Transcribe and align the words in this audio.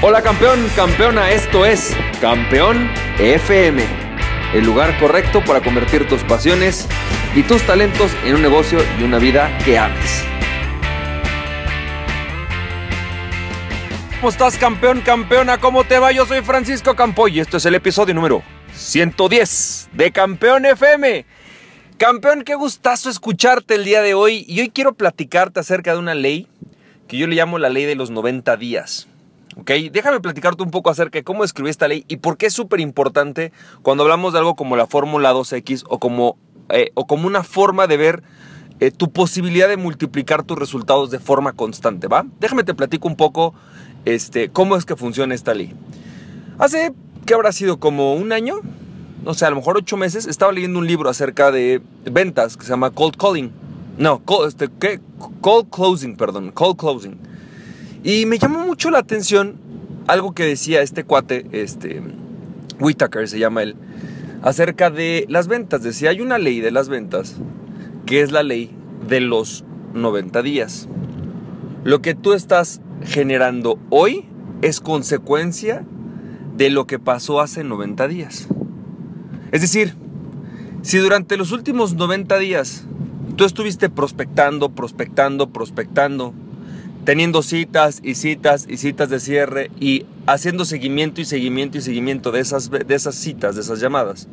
Hola 0.00 0.22
campeón, 0.22 0.64
campeona, 0.76 1.32
esto 1.32 1.66
es 1.66 1.92
Campeón 2.20 2.88
FM, 3.18 3.82
el 4.54 4.64
lugar 4.64 4.96
correcto 5.00 5.42
para 5.44 5.60
convertir 5.60 6.06
tus 6.06 6.22
pasiones 6.22 6.86
y 7.34 7.42
tus 7.42 7.62
talentos 7.62 8.12
en 8.24 8.36
un 8.36 8.42
negocio 8.42 8.78
y 9.00 9.02
una 9.02 9.18
vida 9.18 9.50
que 9.64 9.76
ames. 9.76 10.22
¿Cómo 14.20 14.28
estás 14.28 14.56
campeón, 14.56 15.00
campeona? 15.00 15.58
¿Cómo 15.58 15.82
te 15.82 15.98
va? 15.98 16.12
Yo 16.12 16.26
soy 16.26 16.42
Francisco 16.42 16.94
Campoy 16.94 17.36
y 17.36 17.40
esto 17.40 17.56
es 17.56 17.66
el 17.66 17.74
episodio 17.74 18.14
número 18.14 18.44
110 18.74 19.88
de 19.94 20.12
Campeón 20.12 20.64
FM. 20.64 21.26
Campeón, 21.96 22.44
qué 22.44 22.54
gustazo 22.54 23.10
escucharte 23.10 23.74
el 23.74 23.82
día 23.82 24.00
de 24.00 24.14
hoy 24.14 24.44
y 24.46 24.60
hoy 24.60 24.70
quiero 24.70 24.94
platicarte 24.94 25.58
acerca 25.58 25.94
de 25.94 25.98
una 25.98 26.14
ley 26.14 26.46
que 27.08 27.16
yo 27.18 27.26
le 27.26 27.34
llamo 27.34 27.58
la 27.58 27.68
ley 27.68 27.84
de 27.84 27.96
los 27.96 28.10
90 28.10 28.56
días. 28.58 29.07
¿Ok? 29.58 29.70
Déjame 29.92 30.20
platicarte 30.20 30.62
un 30.62 30.70
poco 30.70 30.90
acerca 30.90 31.18
de 31.18 31.24
cómo 31.24 31.44
escribí 31.44 31.70
esta 31.70 31.88
ley 31.88 32.04
y 32.08 32.18
por 32.18 32.36
qué 32.36 32.46
es 32.46 32.54
súper 32.54 32.80
importante 32.80 33.52
cuando 33.82 34.04
hablamos 34.04 34.32
de 34.32 34.38
algo 34.38 34.54
como 34.54 34.76
la 34.76 34.86
fórmula 34.86 35.32
2X 35.32 35.84
o 35.88 35.98
como, 35.98 36.38
eh, 36.68 36.90
o 36.94 37.06
como 37.06 37.26
una 37.26 37.42
forma 37.42 37.86
de 37.86 37.96
ver 37.96 38.22
eh, 38.80 38.90
tu 38.90 39.10
posibilidad 39.10 39.68
de 39.68 39.76
multiplicar 39.76 40.44
tus 40.44 40.58
resultados 40.58 41.10
de 41.10 41.18
forma 41.18 41.52
constante, 41.52 42.06
¿va? 42.06 42.24
Déjame 42.38 42.62
te 42.62 42.74
platico 42.74 43.08
un 43.08 43.16
poco 43.16 43.54
este, 44.04 44.50
cómo 44.50 44.76
es 44.76 44.84
que 44.84 44.94
funciona 44.94 45.34
esta 45.34 45.54
ley. 45.54 45.74
Hace, 46.58 46.92
¿qué 47.26 47.34
habrá 47.34 47.52
sido? 47.52 47.80
Como 47.80 48.14
un 48.14 48.32
año, 48.32 48.60
no 49.24 49.34
sé, 49.34 49.46
a 49.46 49.50
lo 49.50 49.56
mejor 49.56 49.76
ocho 49.76 49.96
meses, 49.96 50.26
estaba 50.26 50.52
leyendo 50.52 50.78
un 50.78 50.86
libro 50.86 51.10
acerca 51.10 51.50
de 51.50 51.82
ventas 52.04 52.56
que 52.56 52.62
se 52.64 52.70
llama 52.70 52.90
Cold 52.90 53.16
Calling. 53.16 53.50
No, 53.98 54.20
cold, 54.20 54.46
este, 54.46 54.68
¿qué? 54.78 55.00
Cold 55.40 55.70
Closing, 55.70 56.16
perdón, 56.16 56.52
Cold 56.52 56.76
Closing. 56.76 57.18
Y 58.02 58.26
me 58.26 58.38
llamó 58.38 58.60
mucho 58.60 58.90
la 58.90 58.98
atención 58.98 59.56
algo 60.06 60.32
que 60.32 60.44
decía 60.44 60.82
este 60.82 61.04
cuate, 61.04 61.46
este, 61.52 62.02
Whitaker 62.80 63.28
se 63.28 63.38
llama 63.38 63.62
él, 63.62 63.76
acerca 64.42 64.90
de 64.90 65.26
las 65.28 65.48
ventas. 65.48 65.82
Decía, 65.82 66.10
hay 66.10 66.20
una 66.20 66.38
ley 66.38 66.60
de 66.60 66.70
las 66.70 66.88
ventas 66.88 67.36
que 68.06 68.22
es 68.22 68.32
la 68.32 68.42
ley 68.42 68.70
de 69.06 69.20
los 69.20 69.64
90 69.94 70.42
días. 70.42 70.88
Lo 71.84 72.00
que 72.00 72.14
tú 72.14 72.32
estás 72.32 72.80
generando 73.04 73.78
hoy 73.90 74.24
es 74.62 74.80
consecuencia 74.80 75.84
de 76.56 76.70
lo 76.70 76.86
que 76.86 76.98
pasó 76.98 77.40
hace 77.40 77.64
90 77.64 78.08
días. 78.08 78.48
Es 79.52 79.60
decir, 79.60 79.94
si 80.82 80.98
durante 80.98 81.36
los 81.36 81.52
últimos 81.52 81.94
90 81.94 82.38
días 82.38 82.84
tú 83.36 83.44
estuviste 83.44 83.88
prospectando, 83.90 84.70
prospectando, 84.70 85.50
prospectando, 85.50 86.34
teniendo 87.08 87.40
citas 87.40 88.00
y 88.04 88.16
citas 88.16 88.66
y 88.68 88.76
citas 88.76 89.08
de 89.08 89.18
cierre 89.18 89.70
y 89.80 90.04
haciendo 90.26 90.66
seguimiento 90.66 91.22
y 91.22 91.24
seguimiento 91.24 91.78
y 91.78 91.80
seguimiento 91.80 92.32
de 92.32 92.40
esas, 92.40 92.70
de 92.70 92.94
esas 92.94 93.14
citas, 93.14 93.54
de 93.54 93.62
esas 93.62 93.80
llamadas, 93.80 94.28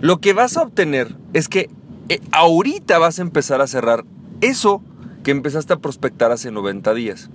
lo 0.00 0.20
que 0.20 0.32
vas 0.32 0.56
a 0.56 0.62
obtener 0.62 1.16
es 1.32 1.48
que 1.48 1.68
eh, 2.08 2.20
ahorita 2.30 3.00
vas 3.00 3.18
a 3.18 3.22
empezar 3.22 3.60
a 3.60 3.66
cerrar 3.66 4.04
eso 4.40 4.80
que 5.24 5.32
empezaste 5.32 5.72
a 5.72 5.78
prospectar 5.78 6.30
hace 6.30 6.52
90 6.52 6.94
días. 6.94 7.30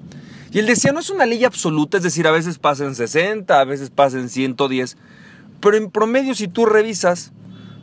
Y 0.54 0.60
él 0.60 0.66
decía, 0.66 0.94
no 0.94 1.02
es 1.02 1.10
una 1.10 1.26
ley 1.26 1.44
absoluta, 1.44 1.98
es 1.98 2.04
decir, 2.04 2.26
a 2.26 2.32
veces 2.32 2.58
pasa 2.58 2.86
en 2.86 2.96
60, 2.96 3.60
a 3.60 3.66
veces 3.66 3.90
pasa 3.90 4.18
en 4.18 4.30
110, 4.30 4.96
pero 5.60 5.76
en 5.76 5.92
promedio 5.92 6.34
si 6.36 6.48
tú 6.48 6.66
revisas, 6.66 7.34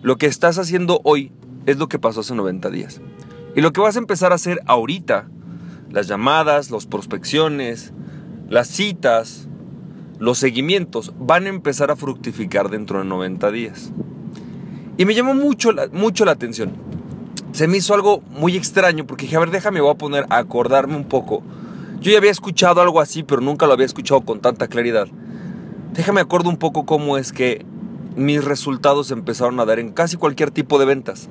lo 0.00 0.16
que 0.16 0.24
estás 0.24 0.56
haciendo 0.56 1.02
hoy 1.04 1.30
es 1.66 1.76
lo 1.76 1.90
que 1.90 1.98
pasó 1.98 2.20
hace 2.20 2.34
90 2.34 2.70
días. 2.70 3.02
Y 3.54 3.60
lo 3.60 3.74
que 3.74 3.82
vas 3.82 3.96
a 3.96 3.98
empezar 3.98 4.32
a 4.32 4.36
hacer 4.36 4.62
ahorita, 4.64 5.28
las 5.94 6.08
llamadas, 6.08 6.72
las 6.72 6.86
prospecciones, 6.86 7.92
las 8.48 8.66
citas, 8.66 9.46
los 10.18 10.38
seguimientos, 10.38 11.12
van 11.18 11.46
a 11.46 11.50
empezar 11.50 11.92
a 11.92 11.96
fructificar 11.96 12.68
dentro 12.68 12.98
de 12.98 13.04
90 13.04 13.50
días. 13.52 13.92
Y 14.96 15.04
me 15.04 15.14
llamó 15.14 15.34
mucho, 15.34 15.70
mucho 15.92 16.24
la 16.24 16.32
atención. 16.32 16.72
Se 17.52 17.68
me 17.68 17.76
hizo 17.76 17.94
algo 17.94 18.22
muy 18.30 18.56
extraño 18.56 19.06
porque 19.06 19.26
dije, 19.26 19.36
a 19.36 19.40
ver, 19.40 19.52
déjame, 19.52 19.80
voy 19.80 19.92
a 19.92 19.98
poner 19.98 20.26
a 20.30 20.38
acordarme 20.38 20.96
un 20.96 21.04
poco. 21.04 21.44
Yo 22.00 22.10
ya 22.10 22.18
había 22.18 22.32
escuchado 22.32 22.80
algo 22.80 23.00
así, 23.00 23.22
pero 23.22 23.40
nunca 23.40 23.68
lo 23.68 23.72
había 23.72 23.86
escuchado 23.86 24.22
con 24.22 24.40
tanta 24.40 24.66
claridad. 24.66 25.06
Déjame 25.92 26.20
acuerdo 26.20 26.50
un 26.50 26.56
poco 26.56 26.86
cómo 26.86 27.18
es 27.18 27.32
que 27.32 27.64
mis 28.16 28.44
resultados 28.44 29.12
empezaron 29.12 29.60
a 29.60 29.64
dar 29.64 29.78
en 29.78 29.92
casi 29.92 30.16
cualquier 30.16 30.50
tipo 30.50 30.80
de 30.80 30.86
ventas. 30.86 31.28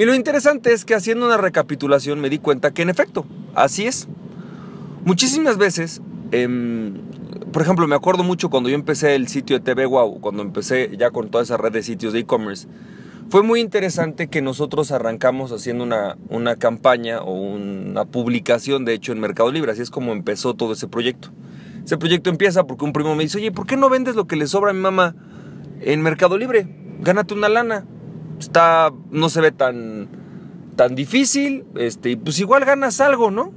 Y 0.00 0.06
lo 0.06 0.14
interesante 0.14 0.72
es 0.72 0.86
que 0.86 0.94
haciendo 0.94 1.26
una 1.26 1.36
recapitulación 1.36 2.22
me 2.22 2.30
di 2.30 2.38
cuenta 2.38 2.70
que 2.70 2.80
en 2.80 2.88
efecto, 2.88 3.26
así 3.54 3.86
es. 3.86 4.08
Muchísimas 5.04 5.58
veces, 5.58 6.00
em, 6.32 6.94
por 7.52 7.60
ejemplo, 7.60 7.86
me 7.86 7.96
acuerdo 7.96 8.24
mucho 8.24 8.48
cuando 8.48 8.70
yo 8.70 8.76
empecé 8.76 9.14
el 9.14 9.28
sitio 9.28 9.58
de 9.58 9.62
TV 9.62 9.84
Wow, 9.84 10.22
cuando 10.22 10.40
empecé 10.40 10.96
ya 10.96 11.10
con 11.10 11.28
toda 11.28 11.44
esa 11.44 11.58
red 11.58 11.72
de 11.72 11.82
sitios 11.82 12.14
de 12.14 12.20
e-commerce, 12.20 12.66
fue 13.28 13.42
muy 13.42 13.60
interesante 13.60 14.28
que 14.28 14.40
nosotros 14.40 14.90
arrancamos 14.90 15.52
haciendo 15.52 15.84
una, 15.84 16.16
una 16.30 16.56
campaña 16.56 17.20
o 17.20 17.34
una 17.34 18.06
publicación, 18.06 18.86
de 18.86 18.94
hecho, 18.94 19.12
en 19.12 19.20
Mercado 19.20 19.52
Libre. 19.52 19.72
Así 19.72 19.82
es 19.82 19.90
como 19.90 20.12
empezó 20.12 20.54
todo 20.54 20.72
ese 20.72 20.88
proyecto. 20.88 21.28
Ese 21.84 21.98
proyecto 21.98 22.30
empieza 22.30 22.66
porque 22.66 22.86
un 22.86 22.94
primo 22.94 23.14
me 23.14 23.24
dice, 23.24 23.36
oye, 23.36 23.52
¿por 23.52 23.66
qué 23.66 23.76
no 23.76 23.90
vendes 23.90 24.16
lo 24.16 24.26
que 24.26 24.36
le 24.36 24.46
sobra 24.46 24.70
a 24.70 24.72
mi 24.72 24.80
mamá 24.80 25.14
en 25.82 26.00
Mercado 26.00 26.38
Libre? 26.38 26.66
Gánate 27.02 27.34
una 27.34 27.50
lana 27.50 27.84
está, 28.40 28.92
no 29.10 29.28
se 29.28 29.40
ve 29.40 29.52
tan, 29.52 30.08
tan 30.76 30.94
difícil, 30.94 31.64
este, 31.76 32.10
y 32.10 32.16
pues 32.16 32.38
igual 32.38 32.64
ganas 32.64 33.00
algo, 33.00 33.30
¿no? 33.30 33.52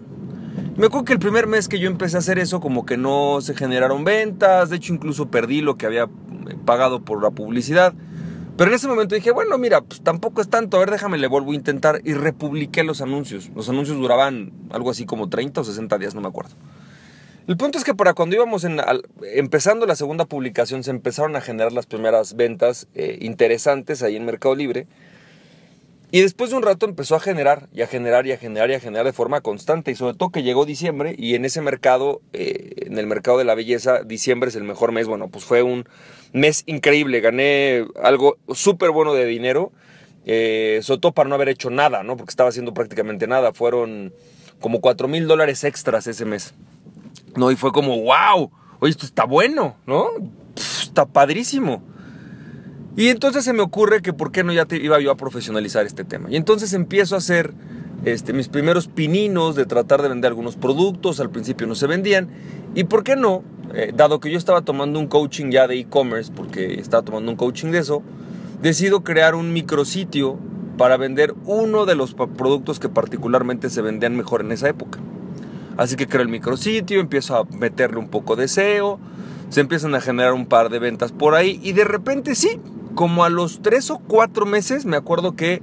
Me 0.76 0.88
acuerdo 0.88 1.06
que 1.06 1.14
el 1.14 1.20
primer 1.20 1.48
mes 1.48 1.68
que 1.68 1.80
yo 1.80 1.88
empecé 1.88 2.18
a 2.18 2.20
hacer 2.20 2.40
eso, 2.40 2.60
como 2.60 2.86
que 2.86 2.98
no 2.98 3.40
se 3.42 3.56
generaron 3.56 4.04
ventas, 4.04 4.70
de 4.70 4.78
hecho 4.78 4.94
incluso 4.94 5.30
perdí 5.30 5.62
lo 5.62 5.78
que 5.78 5.86
había 5.86 6.10
pagado 6.66 7.02
por 7.02 7.22
la 7.22 7.32
publicidad. 7.32 7.94
Pero 8.58 8.70
en 8.70 8.76
ese 8.76 8.88
momento 8.88 9.16
dije, 9.16 9.32
bueno, 9.32 9.58
mira, 9.58 9.82
pues 9.82 10.02
tampoco 10.02 10.42
es 10.42 10.48
tanto, 10.48 10.78
a 10.78 10.80
ver, 10.82 10.92
déjame, 10.92 11.18
le 11.18 11.28
vuelvo 11.28 11.52
a 11.52 11.56
intentar 11.56 12.02
y 12.04 12.14
republiqué 12.14 12.84
los 12.84 13.02
anuncios. 13.02 13.50
Los 13.56 13.68
anuncios 13.70 13.98
duraban 13.98 14.52
algo 14.72 14.92
así 14.92 15.06
como 15.06 15.30
30 15.30 15.62
o 15.62 15.64
60 15.64 15.98
días, 15.98 16.14
no 16.14 16.22
me 16.22 16.28
acuerdo. 16.28 16.56
El 17.46 17.58
punto 17.58 17.78
es 17.78 17.84
que 17.84 17.94
para 17.94 18.14
cuando 18.14 18.38
íbamos 18.38 18.66
empezando 19.34 19.86
la 19.86 19.98
segunda 19.98 20.24
publicación 20.24 20.82
se 20.84 20.92
empezaron 20.92 21.36
a 21.36 21.42
generar 21.42 21.74
las 21.74 21.86
primeras 21.86 22.38
ventas 22.38 22.88
eh, 22.96 23.18
interesantes 23.20 24.02
ahí 24.02 24.16
en 24.16 24.24
Mercado 24.24 24.56
Libre. 24.56 24.88
Y 26.10 26.22
después 26.22 26.52
de 26.52 26.56
un 26.56 26.64
rato 26.64 26.86
empezó 26.86 27.16
a 27.16 27.20
generar 27.20 27.68
y 27.74 27.82
a 27.82 27.88
generar 27.88 28.26
y 28.28 28.32
a 28.32 28.38
generar 28.38 28.70
y 28.70 28.76
a 28.76 28.80
generar 28.80 29.06
de 29.06 29.12
forma 29.12 29.42
constante. 29.42 29.92
Y 29.92 29.96
sobre 29.96 30.16
todo 30.16 30.30
que 30.30 30.44
llegó 30.44 30.64
diciembre 30.66 31.16
y 31.18 31.36
en 31.36 31.44
ese 31.44 31.60
mercado, 31.60 32.22
eh, 32.32 32.86
en 32.86 32.98
el 32.98 33.08
mercado 33.08 33.40
de 33.40 33.44
la 33.44 33.56
belleza, 33.56 34.04
diciembre 34.04 34.50
es 34.50 34.56
el 34.56 34.64
mejor 34.64 34.94
mes. 34.94 35.08
Bueno, 35.08 35.28
pues 35.28 35.44
fue 35.44 35.64
un 35.64 35.86
mes 36.32 36.64
increíble. 36.66 37.20
Gané 37.20 37.86
algo 38.02 38.38
súper 38.54 38.92
bueno 38.92 39.14
de 39.14 39.26
dinero. 39.26 39.74
Eh, 40.26 40.80
sobre 40.82 41.02
todo 41.02 41.12
para 41.12 41.28
no 41.28 41.36
haber 41.36 41.50
hecho 41.50 41.70
nada, 41.70 42.04
¿no? 42.04 42.16
Porque 42.16 42.30
estaba 42.30 42.50
haciendo 42.50 42.74
prácticamente 42.74 43.28
nada. 43.28 43.52
Fueron 43.52 44.14
como 44.62 44.80
4 44.80 45.10
mil 45.10 45.28
dólares 45.28 45.66
extras 45.66 46.08
ese 46.08 46.24
mes. 46.24 46.54
¿No? 47.36 47.52
Y 47.52 47.56
fue 47.56 47.72
como, 47.72 48.02
wow, 48.02 48.52
oye, 48.80 48.92
esto 48.92 49.06
está 49.06 49.26
bueno, 49.26 49.76
¿no? 49.86 50.08
está 50.56 51.06
padrísimo. 51.06 51.82
Y 52.96 53.08
entonces 53.10 53.44
se 53.44 53.54
me 53.54 53.62
ocurre 53.62 54.02
que 54.02 54.14
por 54.14 54.32
qué 54.32 54.44
no 54.44 54.54
ya 54.54 54.66
te 54.66 54.78
iba 54.78 55.00
yo 55.00 55.12
a 55.12 55.18
profesionalizar 55.18 55.86
este 55.86 56.04
tema. 56.04 56.30
Y 56.30 56.36
entonces 56.36 56.74
empiezo 56.74 57.16
a 57.16 57.18
hacer 57.18 57.54
este, 58.06 58.34
mis 58.34 58.50
primeros 58.50 58.88
pininos 58.88 59.56
de 59.56 59.66
tratar 59.66 60.04
de 60.04 60.10
vender 60.10 60.30
algunos 60.30 60.56
productos, 60.56 61.20
al 61.20 61.32
principio 61.32 61.66
no 61.66 61.74
se 61.74 61.88
vendían. 61.88 62.30
Y 62.76 62.84
por 62.84 63.04
qué 63.04 63.16
no, 63.16 63.44
eh, 63.74 63.92
dado 63.96 64.20
que 64.20 64.30
yo 64.30 64.38
estaba 64.38 64.62
tomando 64.62 65.00
un 65.00 65.08
coaching 65.08 65.50
ya 65.50 65.68
de 65.68 65.80
e-commerce, 65.80 66.32
porque 66.36 66.80
estaba 66.80 67.04
tomando 67.04 67.32
un 67.32 67.38
coaching 67.38 67.72
de 67.72 67.80
eso, 67.80 68.04
decido 68.62 69.04
crear 69.04 69.34
un 69.34 69.54
micrositio 69.54 70.38
para 70.78 70.98
vender 70.98 71.34
uno 71.46 71.86
de 71.86 71.96
los 71.96 72.14
productos 72.14 72.80
que 72.80 72.90
particularmente 72.90 73.72
se 73.72 73.82
vendían 73.82 74.16
mejor 74.16 74.42
en 74.42 74.52
esa 74.52 74.70
época. 74.70 75.00
Así 75.78 75.96
que 75.96 76.08
creo 76.08 76.22
el 76.22 76.30
micrositio, 76.30 77.00
empiezo 77.00 77.36
a 77.36 77.46
meterle 77.46 77.98
un 77.98 78.10
poco 78.10 78.36
de 78.36 78.48
SEO, 78.48 79.00
se 79.50 79.62
empiezan 79.62 79.96
a 79.96 80.02
generar 80.02 80.34
un 80.34 80.46
par 80.46 80.70
de 80.70 80.80
ventas 80.80 81.12
por 81.12 81.36
ahí 81.36 81.60
y 81.64 81.74
de 81.74 81.84
repente 81.84 82.36
sí, 82.36 82.60
como 82.96 83.24
a 83.24 83.30
los 83.30 83.62
tres 83.62 83.90
o 83.92 84.00
cuatro 84.00 84.46
meses 84.46 84.86
me 84.86 84.98
acuerdo 84.98 85.36
que 85.36 85.62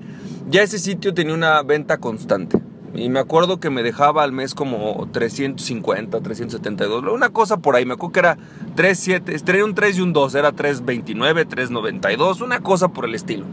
ya 0.49 0.63
ese 0.63 0.79
sitio 0.79 1.15
tenía 1.15 1.35
una 1.35 1.63
venta 1.63 1.99
constante. 1.99 2.61
Y 2.93 3.09
me 3.09 3.21
acuerdo 3.21 3.61
que 3.61 3.71
me 3.71 3.85
dejaba 3.85 4.25
al 4.25 4.33
mes 4.33 4.53
como 4.55 5.09
350, 5.13 6.21
372, 6.21 7.13
una 7.13 7.31
cosa 7.31 7.59
por 7.59 7.77
ahí. 7.77 7.87
Me 7.87 7.95
acuerdo 7.95 8.13
que 8.13 8.19
era 8.19 8.39
3, 8.75 8.99
7, 8.99 9.39
tenía 9.45 9.65
un 9.65 9.77
3 9.77 9.99
y 9.99 10.01
un 10.01 10.13
2, 10.13 10.35
era 10.35 10.51
329, 10.51 11.45
392, 11.45 12.41
una 12.41 12.61
cosa 12.61 12.89
por 12.89 13.05
el 13.05 13.15
estilo. 13.15 13.47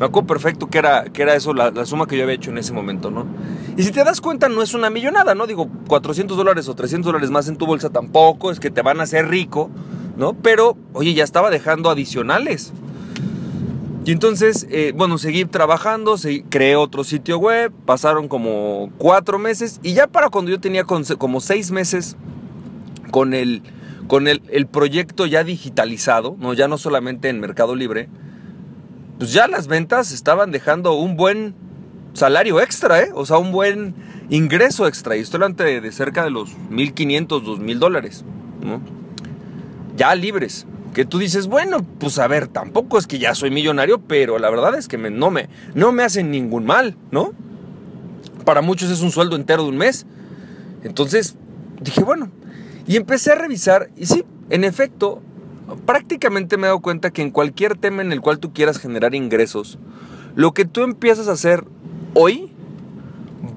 Me 0.00 0.06
acuerdo 0.06 0.28
perfecto 0.28 0.70
que 0.70 0.78
era, 0.78 1.04
que 1.04 1.20
era 1.20 1.34
eso, 1.34 1.52
la, 1.52 1.84
suma 1.84 2.06
que 2.06 2.16
yo 2.16 2.22
había 2.22 2.34
hecho 2.34 2.50
en 2.50 2.56
ese 2.56 2.72
momento, 2.72 3.10
¿no? 3.10 3.26
Y 3.76 3.82
si 3.82 3.92
te 3.92 4.02
das 4.02 4.22
cuenta, 4.22 4.48
no 4.48 4.62
es 4.62 4.72
una 4.72 4.88
millonada, 4.88 5.34
¿no? 5.34 5.46
Digo, 5.46 5.68
400 5.88 6.38
dólares 6.38 6.68
o 6.68 6.74
300 6.74 7.04
dólares 7.04 7.30
más 7.30 7.48
en 7.48 7.56
tu 7.56 7.66
bolsa 7.66 7.90
tampoco, 7.90 8.50
es 8.50 8.60
que 8.60 8.70
te 8.70 8.80
van 8.80 9.00
a 9.00 9.02
hacer 9.02 9.28
rico, 9.28 9.68
¿no? 10.16 10.32
Pero, 10.32 10.78
oye, 10.94 11.12
ya 11.12 11.22
estaba 11.22 11.50
dejando 11.50 11.90
adicionales. 11.90 12.72
Y 14.06 14.12
entonces, 14.12 14.66
eh, 14.70 14.94
bueno, 14.96 15.18
seguí 15.18 15.44
trabajando, 15.44 16.16
creé 16.48 16.76
otro 16.76 17.04
sitio 17.04 17.36
web, 17.36 17.70
pasaron 17.84 18.26
como 18.26 18.90
cuatro 18.96 19.38
meses 19.38 19.80
y 19.82 19.92
ya 19.92 20.06
para 20.06 20.30
cuando 20.30 20.50
yo 20.50 20.60
tenía 20.60 20.84
como 20.84 21.40
seis 21.40 21.72
meses 21.72 22.16
con 23.10 23.34
el, 23.34 23.62
con 24.06 24.28
el, 24.28 24.40
el, 24.48 24.66
proyecto 24.66 25.26
ya 25.26 25.44
digitalizado, 25.44 26.36
¿no? 26.38 26.54
ya 26.54 26.68
no 26.68 26.78
solamente 26.78 27.28
en 27.28 27.38
Mercado 27.38 27.74
Libre, 27.74 28.08
pues 29.20 29.34
ya 29.34 29.46
las 29.46 29.66
ventas 29.66 30.12
estaban 30.12 30.50
dejando 30.50 30.94
un 30.94 31.14
buen 31.14 31.54
salario 32.14 32.58
extra, 32.58 33.02
¿eh? 33.02 33.10
o 33.14 33.26
sea, 33.26 33.36
un 33.36 33.52
buen 33.52 33.94
ingreso 34.30 34.86
extra. 34.86 35.14
Y 35.14 35.20
estoy 35.20 35.36
hablando 35.36 35.62
de 35.62 35.92
cerca 35.92 36.24
de 36.24 36.30
los 36.30 36.56
1.500, 36.70 37.28
2.000 37.28 37.78
dólares, 37.78 38.24
¿no? 38.64 38.80
ya 39.94 40.14
libres. 40.14 40.66
Que 40.94 41.04
tú 41.04 41.18
dices, 41.18 41.48
bueno, 41.48 41.84
pues 41.98 42.18
a 42.18 42.26
ver, 42.28 42.48
tampoco 42.48 42.96
es 42.96 43.06
que 43.06 43.18
ya 43.18 43.34
soy 43.34 43.50
millonario, 43.50 44.00
pero 44.00 44.38
la 44.38 44.48
verdad 44.48 44.74
es 44.74 44.88
que 44.88 44.96
no, 44.96 45.30
me, 45.30 45.50
no 45.74 45.92
me 45.92 46.02
hacen 46.02 46.30
ningún 46.30 46.64
mal, 46.64 46.96
¿no? 47.10 47.34
Para 48.46 48.62
muchos 48.62 48.90
es 48.90 49.02
un 49.02 49.10
sueldo 49.10 49.36
entero 49.36 49.64
de 49.64 49.68
un 49.68 49.76
mes. 49.76 50.06
Entonces 50.82 51.36
dije, 51.78 52.02
bueno, 52.02 52.30
y 52.86 52.96
empecé 52.96 53.32
a 53.32 53.34
revisar 53.34 53.90
y 53.98 54.06
sí, 54.06 54.24
en 54.48 54.64
efecto, 54.64 55.20
prácticamente 55.86 56.56
me 56.56 56.64
he 56.64 56.66
dado 56.66 56.80
cuenta 56.80 57.10
que 57.10 57.22
en 57.22 57.30
cualquier 57.30 57.76
tema 57.76 58.02
en 58.02 58.12
el 58.12 58.20
cual 58.20 58.38
tú 58.38 58.52
quieras 58.52 58.78
generar 58.78 59.14
ingresos, 59.14 59.78
lo 60.34 60.52
que 60.52 60.64
tú 60.64 60.82
empiezas 60.82 61.28
a 61.28 61.32
hacer 61.32 61.64
hoy 62.14 62.52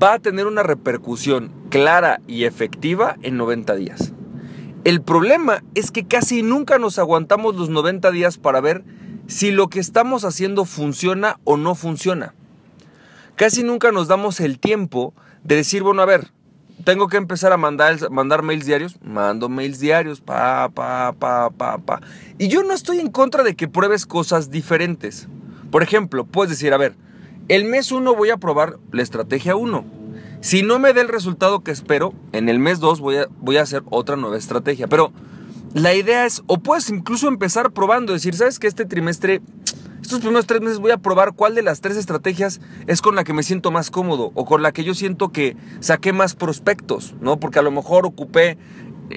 va 0.02 0.14
a 0.14 0.20
tener 0.20 0.48
una 0.48 0.64
repercusión 0.64 1.52
clara 1.70 2.22
y 2.28 2.46
efectiva 2.46 3.18
en 3.22 3.38
90 3.38 3.76
días. 3.76 4.14
El 4.84 5.02
problema 5.02 5.64
es 5.76 5.92
que 5.92 6.06
casi 6.06 6.44
nunca 6.44 6.78
nos 6.78 7.00
aguantamos 7.00 7.56
los 7.56 7.70
90 7.70 8.12
días 8.12 8.38
para 8.38 8.60
ver 8.60 8.84
si 9.28 9.52
lo 9.52 9.70
que 9.70 9.80
estamos 9.80 10.26
haciendo 10.26 10.66
funciona 10.66 11.40
o 11.46 11.58
no 11.58 11.76
funciona. 11.76 12.34
Casi 13.36 13.64
nunca 13.64 13.92
nos 13.92 14.08
damos 14.08 14.40
el 14.40 14.60
tiempo 14.60 15.14
de 15.44 15.56
decir, 15.56 15.84
bueno, 15.84 16.02
a 16.02 16.06
ver, 16.06 16.32
tengo 16.84 17.08
que 17.08 17.18
empezar 17.18 17.52
a 17.54 17.58
mandar, 17.58 18.10
mandar 18.12 18.44
mails 18.44 18.66
diarios. 18.66 18.98
Mando 19.04 19.50
mails 19.50 19.80
diarios, 19.80 20.22
pa, 20.22 20.70
pa, 20.70 21.14
pa, 21.14 21.50
pa, 21.50 21.78
pa. 21.78 22.02
Y 22.38 22.48
yo 22.48 22.64
no 22.64 22.74
estoy 22.74 23.00
en 23.00 23.10
contra 23.10 23.44
de 23.44 23.56
que 23.56 23.68
pruebes 23.68 24.06
cosas 24.06 24.52
diferentes. 24.52 25.28
Por 25.72 25.84
ejemplo, 25.84 26.26
puedes 26.26 26.52
decir, 26.52 26.74
a 26.74 26.78
ver, 26.78 26.96
el 27.48 27.66
mes 27.66 27.92
1 27.92 28.16
voy 28.16 28.30
a 28.30 28.38
probar 28.38 28.78
la 28.92 29.02
estrategia 29.02 29.56
1. 29.56 29.86
Si 30.42 30.62
no 30.62 30.78
me 30.78 30.94
da 30.94 31.02
el 31.02 31.08
resultado 31.08 31.64
que 31.64 31.72
espero, 31.72 32.14
en 32.32 32.50
el 32.50 32.60
mes 32.60 32.80
2 32.80 33.00
voy 33.00 33.18
a, 33.18 33.28
voy 33.40 33.58
a 33.58 33.62
hacer 33.62 33.84
otra 33.90 34.16
nueva 34.16 34.38
estrategia. 34.38 34.88
Pero 34.88 35.12
la 35.74 35.94
idea 35.94 36.26
es, 36.26 36.44
o 36.48 36.60
puedes 36.60 36.90
incluso 36.90 37.28
empezar 37.28 37.72
probando, 37.72 38.14
decir, 38.14 38.36
¿sabes 38.36 38.60
que 38.60 38.68
este 38.68 38.86
trimestre 38.86 39.42
estos 40.04 40.20
primeros 40.20 40.46
tres 40.46 40.60
meses 40.60 40.80
voy 40.80 40.92
a 40.92 40.98
probar 40.98 41.32
cuál 41.34 41.56
de 41.56 41.64
las 41.64 41.80
tres 41.80 41.96
estrategias 41.96 42.60
es 42.88 43.02
con 43.02 43.16
la 43.16 43.24
que 43.24 43.32
me 43.32 43.42
siento 43.42 43.72
más 43.72 43.90
cómodo 43.90 44.32
o 44.36 44.44
con 44.44 44.62
la 44.62 44.74
que 44.74 44.84
yo 44.84 44.94
siento 44.94 45.32
que 45.32 45.56
saqué 45.80 46.12
más 46.12 46.36
prospectos, 46.36 47.16
¿no? 47.22 47.40
Porque 47.40 47.60
a 47.60 47.62
lo 47.62 47.72
mejor 47.72 48.06
ocupé 48.06 48.58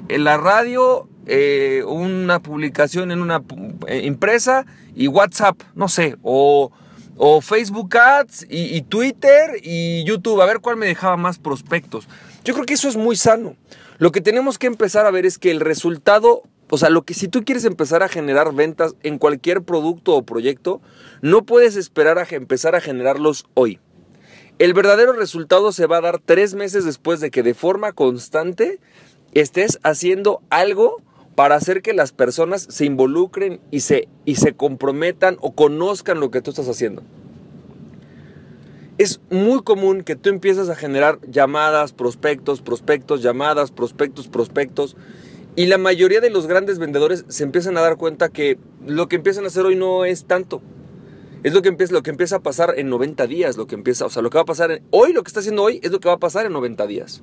eh, 0.08 0.18
la 0.18 0.36
radio, 0.36 1.08
eh, 1.26 1.82
una 1.86 2.40
publicación 2.40 3.10
en 3.10 3.20
una 3.20 3.42
empresa 3.88 4.60
eh, 4.60 4.92
y 4.94 5.08
WhatsApp, 5.08 5.60
no 5.74 5.88
sé, 5.88 6.16
o, 6.22 6.70
Facebook 7.40 7.96
Ads 7.96 8.46
y 8.48 8.82
Twitter 8.82 9.58
y 9.62 10.04
YouTube, 10.04 10.40
a 10.42 10.46
ver 10.46 10.60
cuál 10.60 10.76
me 10.76 10.86
dejaba 10.86 11.16
más 11.16 11.38
prospectos. 11.38 12.06
Yo 12.44 12.52
creo 12.52 12.66
que 12.66 12.74
eso 12.74 12.90
es 12.90 12.96
muy 12.96 13.16
sano. 13.16 13.56
Lo 13.96 14.12
que 14.12 14.20
tenemos 14.20 14.58
que 14.58 14.66
empezar 14.66 15.06
a 15.06 15.10
ver 15.10 15.24
es 15.24 15.38
que 15.38 15.50
el 15.50 15.60
resultado 15.60 16.42
o 16.68 16.78
sea, 16.78 16.90
lo 16.90 17.02
que 17.02 17.14
si 17.14 17.28
tú 17.28 17.44
quieres 17.44 17.64
empezar 17.64 18.02
a 18.02 18.08
generar 18.08 18.52
ventas 18.52 18.96
en 19.02 19.18
cualquier 19.18 19.62
producto 19.62 20.14
o 20.14 20.22
proyecto, 20.22 20.80
no 21.22 21.44
puedes 21.44 21.76
esperar 21.76 22.18
a 22.18 22.26
empezar 22.30 22.74
a 22.74 22.80
generarlos 22.80 23.46
hoy. 23.54 23.78
El 24.58 24.74
verdadero 24.74 25.12
resultado 25.12 25.70
se 25.70 25.86
va 25.86 25.98
a 25.98 26.00
dar 26.00 26.18
tres 26.18 26.54
meses 26.54 26.84
después 26.84 27.20
de 27.20 27.30
que 27.30 27.42
de 27.42 27.54
forma 27.54 27.92
constante 27.92 28.80
estés 29.32 29.78
haciendo 29.82 30.40
algo 30.50 31.02
para 31.36 31.54
hacer 31.54 31.82
que 31.82 31.92
las 31.92 32.12
personas 32.12 32.66
se 32.68 32.86
involucren 32.86 33.60
y 33.70 33.80
se, 33.80 34.08
y 34.24 34.36
se 34.36 34.54
comprometan 34.54 35.36
o 35.40 35.52
conozcan 35.52 36.18
lo 36.18 36.30
que 36.30 36.40
tú 36.40 36.50
estás 36.50 36.68
haciendo. 36.68 37.02
Es 38.98 39.20
muy 39.30 39.62
común 39.62 40.02
que 40.02 40.16
tú 40.16 40.30
empieces 40.30 40.70
a 40.70 40.74
generar 40.74 41.20
llamadas, 41.28 41.92
prospectos, 41.92 42.62
prospectos, 42.62 43.22
llamadas, 43.22 43.70
prospectos, 43.70 44.26
prospectos 44.26 44.96
y 45.56 45.66
la 45.66 45.78
mayoría 45.78 46.20
de 46.20 46.28
los 46.28 46.46
grandes 46.46 46.78
vendedores 46.78 47.24
se 47.28 47.42
empiezan 47.42 47.78
a 47.78 47.80
dar 47.80 47.96
cuenta 47.96 48.28
que 48.28 48.58
lo 48.86 49.08
que 49.08 49.16
empiezan 49.16 49.44
a 49.44 49.46
hacer 49.46 49.64
hoy 49.64 49.74
no 49.74 50.04
es 50.04 50.26
tanto. 50.26 50.60
Es 51.42 51.54
lo 51.54 51.62
que 51.62 51.68
empieza, 51.68 51.94
lo 51.94 52.02
que 52.02 52.10
empieza 52.10 52.36
a 52.36 52.40
pasar 52.40 52.74
en 52.76 52.90
90 52.90 53.26
días, 53.26 53.56
lo 53.56 53.66
que 53.66 53.74
empieza, 53.74 54.04
o 54.04 54.10
sea, 54.10 54.20
lo 54.20 54.28
que 54.28 54.36
va 54.36 54.42
a 54.42 54.46
pasar 54.46 54.82
hoy, 54.90 55.14
lo 55.14 55.22
que 55.22 55.28
está 55.28 55.40
haciendo 55.40 55.62
hoy 55.62 55.80
es 55.82 55.90
lo 55.90 55.98
que 55.98 56.08
va 56.08 56.14
a 56.14 56.18
pasar 56.18 56.44
en 56.44 56.52
90 56.52 56.86
días. 56.86 57.22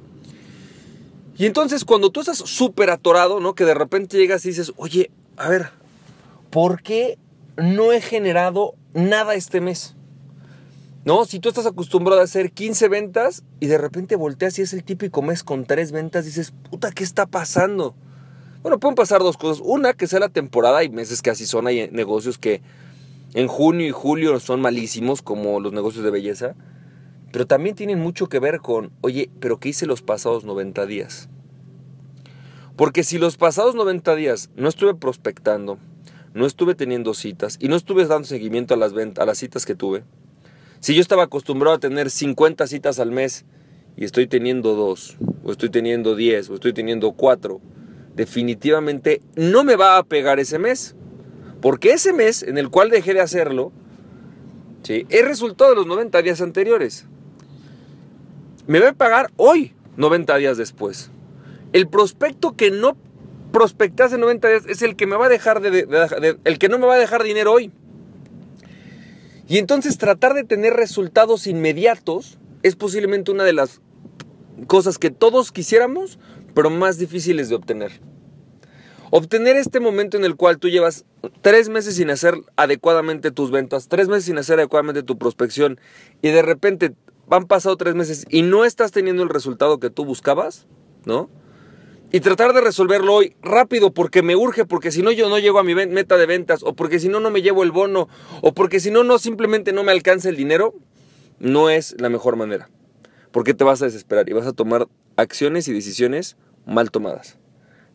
Y 1.38 1.45
entonces 1.45 1.85
cuando 1.85 2.09
tú 2.09 2.21
estás 2.21 2.38
súper 2.38 2.89
atorado, 2.89 3.39
¿no? 3.39 3.53
Que 3.53 3.65
de 3.65 3.74
repente 3.75 4.18
llegas 4.18 4.45
y 4.45 4.50
dices, 4.50 4.74
oye, 4.77 5.12
a 5.38 5.50
ver, 5.50 5.69
¿por 6.50 6.81
qué 6.81 7.19
no 7.57 7.91
he 7.91 8.01
generado 8.01 8.74
nada 8.94 9.35
este 9.35 9.62
mes? 9.62 9.95
¿No? 11.06 11.25
Si 11.25 11.39
tú 11.39 11.50
estás 11.50 11.65
acostumbrado 11.65 12.21
a 12.21 12.24
hacer 12.24 12.51
15 12.51 12.88
ventas 12.88 13.44
y 13.59 13.68
de 13.68 13.77
repente 13.77 14.15
volteas 14.15 14.57
y 14.57 14.63
es 14.63 14.74
el 14.74 14.83
típico 14.83 15.21
mes 15.21 15.44
con 15.44 15.65
3 15.65 15.91
ventas, 15.91 16.25
dices, 16.25 16.53
puta, 16.71 16.91
¿qué 16.91 17.03
está 17.03 17.25
pasando? 17.25 17.95
Bueno, 18.63 18.80
pueden 18.80 18.95
pasar 18.95 19.21
dos 19.21 19.36
cosas. 19.36 19.62
Una, 19.63 19.92
que 19.92 20.07
sea 20.07 20.21
la 20.21 20.30
temporada, 20.30 20.77
hay 20.77 20.89
meses 20.89 21.21
que 21.21 21.30
así 21.30 21.45
son, 21.45 21.68
hay 21.68 21.89
negocios 21.92 22.38
que 22.38 22.62
en 23.33 23.50
junio 23.50 23.86
y 23.86 23.92
julio 23.92 24.39
son 24.39 24.62
malísimos, 24.62 25.21
como 25.21 25.60
los 25.60 25.74
negocios 25.74 26.06
de 26.06 26.12
belleza, 26.12 26.56
pero 27.33 27.45
también 27.45 27.75
tienen 27.75 28.00
mucho 28.00 28.30
que 28.30 28.39
ver 28.39 28.62
con, 28.62 28.94
oye, 29.01 29.30
pero 29.42 29.60
¿qué 29.60 29.69
hice 29.69 29.86
los 29.86 30.01
pasados 30.01 30.45
90 30.45 30.86
días? 30.86 31.27
Porque 32.77 33.04
si 33.04 33.18
los 33.18 33.36
pasados 33.36 33.75
90 33.75 34.15
días 34.15 34.50
no 34.56 34.69
estuve 34.69 34.95
prospectando, 34.95 35.77
no 36.33 36.45
estuve 36.45 36.74
teniendo 36.74 37.13
citas 37.13 37.57
y 37.59 37.68
no 37.68 37.75
estuve 37.75 38.06
dando 38.06 38.27
seguimiento 38.30 38.75
a 38.75 38.77
las, 38.77 38.94
a 38.94 39.25
las 39.25 39.38
citas 39.38 39.66
que 39.66 39.75
tuve, 39.75 40.06
si 40.80 40.95
yo 40.95 41.01
estaba 41.01 41.24
acostumbrado 41.24 41.75
a 41.75 41.80
tener 41.80 42.09
50 42.09 42.66
citas 42.68 43.00
al 43.00 43.12
mes 43.12 43.44
y 43.98 44.06
estoy 44.06 44.25
teniendo 44.27 44.74
dos, 44.74 45.18
o 45.44 45.51
estoy 45.51 45.69
teniendo 45.69 46.16
10, 46.16 46.50
o 46.50 46.54
estoy 46.56 46.71
teniendo 46.71 47.12
4, 47.12 47.59
definitivamente 48.15 49.21
no 49.36 49.63
me 49.63 49.75
va 49.75 49.98
a 49.98 50.04
pegar 50.04 50.39
ese 50.39 50.60
mes. 50.60 50.95
Porque 51.62 51.94
ese 51.94 52.12
mes 52.12 52.44
en 52.44 52.57
el 52.57 52.69
cual 52.69 52.89
dejé 52.89 53.13
de 53.13 53.21
hacerlo, 53.21 53.71
es 54.88 55.25
resultado 55.25 55.69
de 55.69 55.77
los 55.77 55.88
90 55.88 56.21
días 56.21 56.42
anteriores. 56.42 57.06
Me 58.68 58.80
va 58.80 58.89
a 58.89 58.94
pagar 58.94 59.31
hoy, 59.38 59.74
90 59.98 60.36
días 60.38 60.57
después. 60.57 61.09
El 61.71 61.88
prospecto 61.88 62.56
que 62.56 62.69
no 62.69 62.97
prospecté 63.52 64.04
hace 64.04 64.18
90 64.18 64.49
días 64.49 64.64
es 64.68 64.81
el 64.81 64.95
que 64.95 65.07
me 65.07 65.16
va 65.16 65.28
a 65.28 65.30
dejar 65.30 65.61
de, 65.61 66.38
el 66.44 66.59
que 66.59 66.69
no 66.69 66.80
me 66.80 66.85
va 66.85 66.95
a 66.95 66.99
dejar 66.99 67.23
dinero 67.23 67.54
hoy. 67.54 67.71
Y 69.47 69.57
entonces 69.57 69.97
tratar 69.97 70.33
de 70.33 70.44
tener 70.44 70.73
resultados 70.73 71.47
inmediatos 71.47 72.40
es 72.61 72.76
posiblemente 72.76 73.31
una 73.31 73.44
de 73.44 73.54
las 73.54 73.81
cosas 74.68 74.97
que 74.97 75.11
todos 75.11 75.52
quisiéramos, 75.52 76.19
pero 76.54 76.69
más 76.69 76.98
difíciles 76.98 77.50
de 77.50 77.56
obtener. 77.56 78.02
Obtener 79.16 79.57
este 79.57 79.80
momento 79.80 80.18
en 80.18 80.26
el 80.26 80.36
cual 80.36 80.57
tú 80.57 80.69
llevas 80.69 81.06
tres 81.42 81.69
meses 81.69 81.95
sin 81.95 82.10
hacer 82.10 82.36
adecuadamente 82.56 83.30
tus 83.30 83.52
ventas, 83.52 83.88
tres 83.88 84.07
meses 84.07 84.26
sin 84.26 84.40
hacer 84.40 84.57
adecuadamente 84.57 85.04
tu 85.04 85.19
prospección 85.19 85.80
y 86.24 86.30
de 86.30 86.42
repente 86.42 86.95
han 87.30 87.45
pasado 87.45 87.78
tres 87.78 87.94
meses 87.95 88.26
y 88.30 88.42
no 88.42 88.66
estás 88.66 88.92
teniendo 88.92 89.22
el 89.22 89.30
resultado 89.30 89.80
que 89.80 89.90
tú 89.90 90.04
buscabas, 90.04 90.66
¿no? 91.06 91.30
Y 92.12 92.19
tratar 92.19 92.54
de 92.54 92.62
resolverlo 92.62 93.14
hoy 93.14 93.36
rápido 93.42 93.92
porque 93.92 94.22
me 94.22 94.36
urge, 94.36 94.66
porque 94.66 94.92
si 94.92 95.02
no 95.02 95.12
yo 95.12 95.30
no 95.30 95.40
llego 95.40 95.60
a 95.60 95.64
mi 95.64 95.74
meta 95.74 96.18
de 96.18 96.26
ventas, 96.26 96.62
o 96.64 96.74
porque 96.76 97.00
si 97.00 97.07
no 97.07 97.19
no 97.19 97.31
me 97.31 97.42
llevo 97.42 97.64
el 97.64 97.72
bono, 97.72 98.07
o 98.42 98.54
porque 98.54 98.80
si 98.80 98.92
no 98.92 99.04
no 99.04 99.18
simplemente 99.18 99.74
no 99.74 99.83
me 99.83 99.92
alcanza 99.92 100.30
el 100.30 100.36
dinero, 100.36 100.76
no 101.40 101.69
es 101.69 101.95
la 102.00 102.10
mejor 102.10 102.36
manera. 102.36 102.69
Porque 103.31 103.54
te 103.56 103.64
vas 103.64 103.81
a 103.81 103.86
desesperar 103.86 104.30
y 104.30 104.33
vas 104.33 104.45
a 104.45 104.54
tomar 104.54 104.88
acciones 105.18 105.68
y 105.68 105.74
decisiones 105.74 106.38
mal 106.66 106.92
tomadas. 106.92 107.38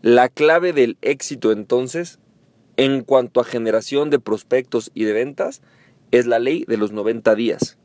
La 0.02 0.28
clave 0.28 0.72
del 0.72 0.96
éxito 1.02 1.52
entonces, 1.52 2.18
en 2.76 3.02
cuanto 3.02 3.40
a 3.40 3.44
generación 3.44 4.10
de 4.10 4.18
prospectos 4.18 4.90
y 4.94 5.04
de 5.04 5.12
ventas, 5.12 5.60
es 6.10 6.26
la 6.26 6.38
ley 6.38 6.64
de 6.66 6.76
los 6.76 6.92
90 6.92 7.34
días. 7.34 7.76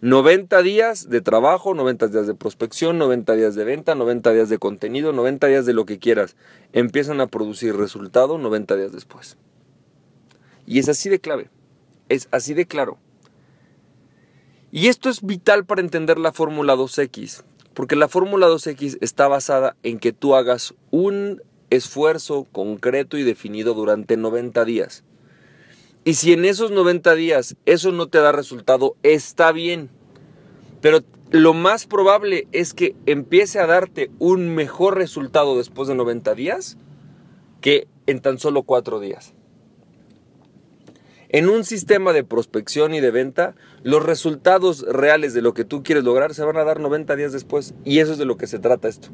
90 0.00 0.62
días 0.62 1.08
de 1.10 1.20
trabajo, 1.20 1.74
90 1.74 2.08
días 2.08 2.26
de 2.26 2.34
prospección, 2.34 2.98
90 2.98 3.36
días 3.36 3.54
de 3.54 3.62
venta, 3.62 3.94
90 3.94 4.32
días 4.32 4.48
de 4.48 4.58
contenido, 4.58 5.12
90 5.12 5.46
días 5.46 5.64
de 5.64 5.74
lo 5.74 5.86
que 5.86 6.00
quieras. 6.00 6.34
Empiezan 6.72 7.20
a 7.20 7.28
producir 7.28 7.76
resultado 7.76 8.36
90 8.36 8.74
días 8.74 8.90
después. 8.90 9.36
Y 10.66 10.80
es 10.80 10.88
así 10.88 11.08
de 11.08 11.20
clave, 11.20 11.50
es 12.08 12.26
así 12.32 12.52
de 12.52 12.66
claro. 12.66 12.98
Y 14.72 14.88
esto 14.88 15.08
es 15.08 15.22
vital 15.22 15.66
para 15.66 15.82
entender 15.82 16.18
la 16.18 16.32
fórmula 16.32 16.74
2X. 16.74 17.44
Porque 17.74 17.96
la 17.96 18.08
fórmula 18.08 18.48
2X 18.48 18.98
está 19.00 19.28
basada 19.28 19.76
en 19.82 19.98
que 19.98 20.12
tú 20.12 20.34
hagas 20.34 20.74
un 20.90 21.42
esfuerzo 21.70 22.46
concreto 22.52 23.16
y 23.16 23.22
definido 23.22 23.74
durante 23.74 24.16
90 24.16 24.64
días. 24.64 25.04
Y 26.04 26.14
si 26.14 26.32
en 26.32 26.44
esos 26.44 26.70
90 26.70 27.14
días 27.14 27.56
eso 27.64 27.92
no 27.92 28.08
te 28.08 28.18
da 28.18 28.32
resultado, 28.32 28.96
está 29.02 29.52
bien. 29.52 29.88
Pero 30.80 31.00
lo 31.30 31.54
más 31.54 31.86
probable 31.86 32.46
es 32.52 32.74
que 32.74 32.94
empiece 33.06 33.58
a 33.58 33.66
darte 33.66 34.10
un 34.18 34.54
mejor 34.54 34.96
resultado 34.96 35.56
después 35.56 35.88
de 35.88 35.94
90 35.94 36.34
días 36.34 36.76
que 37.60 37.86
en 38.06 38.20
tan 38.20 38.38
solo 38.38 38.64
cuatro 38.64 39.00
días. 39.00 39.32
En 41.32 41.48
un 41.48 41.64
sistema 41.64 42.12
de 42.12 42.24
prospección 42.24 42.92
y 42.92 43.00
de 43.00 43.10
venta, 43.10 43.54
los 43.82 44.04
resultados 44.04 44.84
reales 44.86 45.32
de 45.32 45.40
lo 45.40 45.54
que 45.54 45.64
tú 45.64 45.82
quieres 45.82 46.04
lograr 46.04 46.34
se 46.34 46.44
van 46.44 46.58
a 46.58 46.64
dar 46.64 46.78
90 46.78 47.16
días 47.16 47.32
después. 47.32 47.72
Y 47.86 48.00
eso 48.00 48.12
es 48.12 48.18
de 48.18 48.26
lo 48.26 48.36
que 48.36 48.46
se 48.46 48.58
trata 48.58 48.86
esto. 48.86 49.08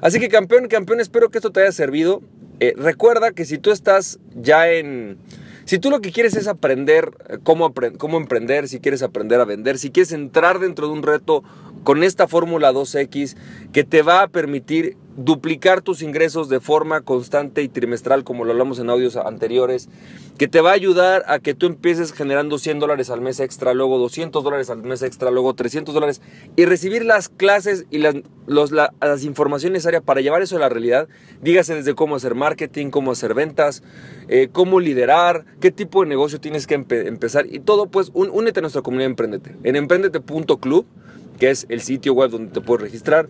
Así 0.00 0.20
que 0.20 0.28
campeón, 0.28 0.68
campeón, 0.68 1.00
espero 1.00 1.30
que 1.30 1.38
esto 1.38 1.50
te 1.50 1.62
haya 1.62 1.72
servido. 1.72 2.22
Eh, 2.60 2.74
recuerda 2.76 3.32
que 3.32 3.44
si 3.44 3.58
tú 3.58 3.72
estás 3.72 4.20
ya 4.34 4.70
en... 4.70 5.18
Si 5.64 5.80
tú 5.80 5.90
lo 5.90 6.00
que 6.00 6.12
quieres 6.12 6.36
es 6.36 6.46
aprender 6.46 7.10
eh, 7.28 7.38
cómo, 7.42 7.74
cómo 7.98 8.16
emprender, 8.16 8.68
si 8.68 8.78
quieres 8.78 9.02
aprender 9.02 9.40
a 9.40 9.44
vender, 9.44 9.76
si 9.78 9.90
quieres 9.90 10.12
entrar 10.12 10.60
dentro 10.60 10.86
de 10.86 10.92
un 10.92 11.02
reto 11.02 11.42
con 11.82 12.04
esta 12.04 12.28
fórmula 12.28 12.72
2X 12.72 13.36
que 13.72 13.82
te 13.82 14.02
va 14.02 14.22
a 14.22 14.28
permitir 14.28 14.96
duplicar 15.16 15.82
tus 15.82 16.02
ingresos 16.02 16.48
de 16.48 16.60
forma 16.60 17.00
constante 17.02 17.62
y 17.62 17.68
trimestral, 17.68 18.24
como 18.24 18.44
lo 18.44 18.52
hablamos 18.52 18.78
en 18.78 18.90
audios 18.90 19.16
anteriores, 19.16 19.88
que 20.38 20.48
te 20.48 20.60
va 20.60 20.70
a 20.70 20.74
ayudar 20.74 21.24
a 21.26 21.38
que 21.38 21.54
tú 21.54 21.66
empieces 21.66 22.12
generando 22.12 22.58
100 22.58 22.78
dólares 22.78 23.10
al 23.10 23.20
mes 23.20 23.40
extra, 23.40 23.74
luego 23.74 23.98
200 23.98 24.42
dólares 24.42 24.70
al 24.70 24.82
mes 24.82 25.02
extra, 25.02 25.30
luego 25.30 25.54
300 25.54 25.94
dólares, 25.94 26.22
y 26.56 26.64
recibir 26.64 27.04
las 27.04 27.28
clases 27.28 27.86
y 27.90 27.98
las, 27.98 28.14
las 28.46 29.24
informaciones 29.24 29.74
necesarias 29.74 30.02
para 30.02 30.20
llevar 30.20 30.42
eso 30.42 30.56
a 30.56 30.60
la 30.60 30.68
realidad, 30.68 31.08
dígase 31.42 31.74
desde 31.74 31.94
cómo 31.94 32.16
hacer 32.16 32.34
marketing, 32.34 32.90
cómo 32.90 33.12
hacer 33.12 33.34
ventas, 33.34 33.82
eh, 34.28 34.48
cómo 34.50 34.80
liderar, 34.80 35.44
qué 35.60 35.70
tipo 35.70 36.02
de 36.02 36.08
negocio 36.08 36.40
tienes 36.40 36.66
que 36.66 36.74
empezar, 36.74 37.46
y 37.50 37.60
todo, 37.60 37.86
pues 37.88 38.10
únete 38.14 38.60
a 38.60 38.62
nuestra 38.62 38.82
comunidad 38.82 39.10
Emprendete, 39.10 39.56
en 39.64 39.76
emprendete.club 39.76 40.86
que 41.40 41.50
es 41.50 41.66
el 41.70 41.80
sitio 41.80 42.12
web 42.12 42.30
donde 42.30 42.52
te 42.52 42.60
puedes 42.60 42.82
registrar. 42.82 43.28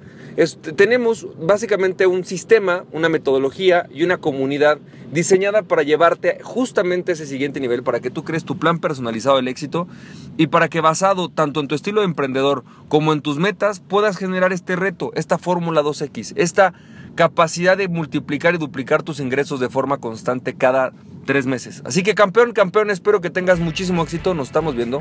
tenemos 0.76 1.26
básicamente 1.38 2.06
un 2.06 2.24
sistema, 2.24 2.84
una 2.92 3.08
metodología 3.08 3.86
y 3.90 4.02
una 4.02 4.18
comunidad 4.18 4.78
diseñada 5.12 5.62
para 5.62 5.84
llevarte 5.84 6.38
justamente 6.42 7.12
a 7.12 7.14
ese 7.14 7.26
siguiente 7.26 7.60
nivel, 7.60 7.82
para 7.82 8.00
que 8.00 8.10
tú 8.10 8.24
crees 8.24 8.44
tu 8.44 8.58
plan 8.58 8.80
personalizado 8.80 9.36
del 9.36 9.48
éxito 9.48 9.88
y 10.36 10.48
para 10.48 10.68
que 10.68 10.80
basado 10.80 11.28
tanto 11.28 11.60
en 11.60 11.68
tu 11.68 11.74
estilo 11.74 12.00
de 12.00 12.06
emprendedor 12.06 12.64
como 12.88 13.12
en 13.12 13.22
tus 13.22 13.38
metas 13.38 13.80
puedas 13.80 14.16
generar 14.16 14.52
este 14.52 14.76
reto, 14.76 15.12
esta 15.14 15.38
fórmula 15.38 15.82
2X, 15.82 16.32
esta 16.36 16.74
capacidad 17.14 17.76
de 17.76 17.88
multiplicar 17.88 18.54
y 18.54 18.58
duplicar 18.58 19.02
tus 19.02 19.20
ingresos 19.20 19.60
de 19.60 19.68
forma 19.68 19.98
constante 19.98 20.54
cada 20.54 20.92
tres 21.30 21.46
meses. 21.46 21.80
Así 21.84 22.02
que 22.02 22.16
campeón, 22.16 22.50
campeón, 22.50 22.90
espero 22.90 23.20
que 23.20 23.30
tengas 23.30 23.60
muchísimo 23.60 24.02
éxito, 24.02 24.34
nos 24.34 24.48
estamos 24.48 24.74
viendo. 24.74 24.98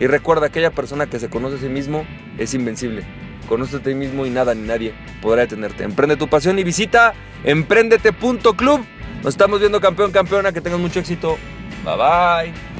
Y 0.00 0.08
recuerda, 0.08 0.46
aquella 0.46 0.72
persona 0.72 1.06
que 1.06 1.20
se 1.20 1.30
conoce 1.30 1.54
a 1.54 1.60
sí 1.60 1.68
mismo 1.68 2.04
es 2.36 2.52
invencible. 2.52 3.04
Conoce 3.48 3.76
a 3.76 3.78
ti 3.78 3.94
mismo 3.94 4.26
y 4.26 4.30
nada 4.30 4.56
ni 4.56 4.66
nadie 4.66 4.92
podrá 5.22 5.42
detenerte. 5.42 5.84
Emprende 5.84 6.16
tu 6.16 6.26
pasión 6.26 6.58
y 6.58 6.64
visita 6.64 7.14
emprendete.club. 7.44 8.80
Nos 9.22 9.34
estamos 9.34 9.60
viendo 9.60 9.80
campeón, 9.80 10.10
campeona, 10.10 10.50
que 10.50 10.60
tengas 10.60 10.80
mucho 10.80 10.98
éxito. 10.98 11.38
Bye 11.84 11.96
bye. 11.96 12.77